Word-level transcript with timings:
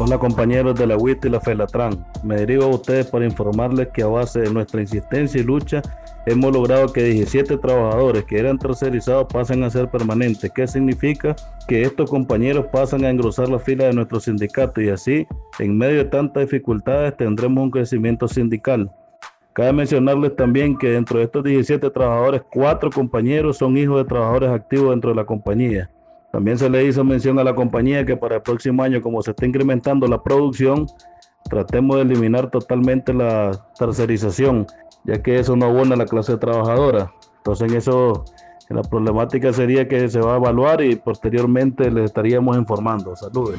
Hola 0.00 0.16
compañeros 0.16 0.78
de 0.78 0.86
la 0.86 0.96
WIT 0.96 1.24
y 1.24 1.28
la 1.28 1.40
FELATRAN. 1.40 2.06
Me 2.22 2.36
dirijo 2.36 2.62
a 2.66 2.68
ustedes 2.68 3.06
para 3.06 3.24
informarles 3.24 3.88
que 3.88 4.04
a 4.04 4.06
base 4.06 4.42
de 4.42 4.52
nuestra 4.52 4.80
insistencia 4.80 5.40
y 5.40 5.42
lucha 5.44 5.82
hemos 6.26 6.52
logrado 6.52 6.92
que 6.92 7.02
17 7.02 7.56
trabajadores 7.58 8.22
que 8.22 8.38
eran 8.38 8.58
tercerizados 8.58 9.26
pasen 9.32 9.64
a 9.64 9.70
ser 9.70 9.90
permanentes. 9.90 10.52
¿Qué 10.54 10.68
significa? 10.68 11.34
Que 11.66 11.82
estos 11.82 12.08
compañeros 12.08 12.66
pasan 12.72 13.04
a 13.04 13.10
engrosar 13.10 13.48
la 13.48 13.58
fila 13.58 13.86
de 13.86 13.92
nuestro 13.92 14.20
sindicato 14.20 14.80
y 14.80 14.88
así, 14.88 15.26
en 15.58 15.76
medio 15.76 15.96
de 15.96 16.04
tantas 16.04 16.44
dificultades, 16.44 17.16
tendremos 17.16 17.64
un 17.64 17.72
crecimiento 17.72 18.28
sindical. 18.28 18.88
Cabe 19.52 19.72
mencionarles 19.72 20.36
también 20.36 20.78
que 20.78 20.90
dentro 20.90 21.18
de 21.18 21.24
estos 21.24 21.42
17 21.42 21.90
trabajadores, 21.90 22.42
cuatro 22.52 22.88
compañeros 22.90 23.56
son 23.56 23.76
hijos 23.76 23.96
de 23.96 24.04
trabajadores 24.04 24.50
activos 24.50 24.90
dentro 24.90 25.10
de 25.10 25.16
la 25.16 25.26
compañía. 25.26 25.90
También 26.32 26.58
se 26.58 26.68
le 26.68 26.84
hizo 26.84 27.04
mención 27.04 27.38
a 27.38 27.44
la 27.44 27.54
compañía 27.54 28.04
que 28.04 28.16
para 28.16 28.36
el 28.36 28.42
próximo 28.42 28.82
año, 28.82 29.00
como 29.00 29.22
se 29.22 29.30
está 29.30 29.46
incrementando 29.46 30.06
la 30.06 30.22
producción, 30.22 30.86
tratemos 31.48 31.96
de 31.96 32.02
eliminar 32.02 32.50
totalmente 32.50 33.14
la 33.14 33.52
tercerización, 33.78 34.66
ya 35.04 35.22
que 35.22 35.38
eso 35.38 35.56
no 35.56 35.66
abona 35.66 35.94
a 35.94 35.98
la 35.98 36.06
clase 36.06 36.36
trabajadora. 36.36 37.12
Entonces, 37.38 37.70
en 37.70 37.78
eso, 37.78 38.24
la 38.68 38.82
problemática 38.82 39.52
sería 39.52 39.88
que 39.88 40.08
se 40.08 40.20
va 40.20 40.34
a 40.34 40.36
evaluar 40.36 40.82
y 40.82 40.96
posteriormente 40.96 41.90
les 41.90 42.04
estaríamos 42.04 42.56
informando. 42.56 43.16
Saludos. 43.16 43.56